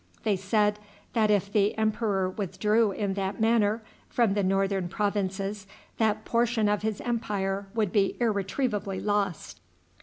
[0.23, 0.79] They said
[1.13, 5.67] that if the emperor withdrew in that manner from the northern provinces
[5.99, 9.61] that portion of his empire would be irretrievably lost.